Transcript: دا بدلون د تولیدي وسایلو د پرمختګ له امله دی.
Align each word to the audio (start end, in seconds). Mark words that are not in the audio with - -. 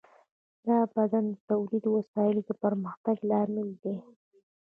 دا 0.67 0.77
بدلون 0.93 1.25
د 1.29 1.35
تولیدي 1.49 1.89
وسایلو 1.97 2.41
د 2.45 2.51
پرمختګ 2.63 3.17
له 3.29 3.35
امله 3.43 3.73
دی. 3.83 3.97